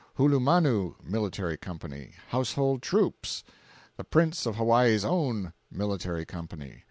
Hulumanu 0.17 0.95
(Military 1.03 1.57
Company). 1.57 2.15
Household 2.29 2.81
Troops. 2.81 3.43
The 3.97 4.03
Prince 4.03 4.47
of 4.47 4.55
Hawaii's 4.55 5.05
Own 5.05 5.53
(Military 5.69 6.25
Company). 6.25 6.79